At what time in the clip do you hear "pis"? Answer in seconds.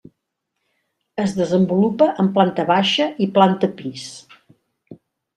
3.83-4.07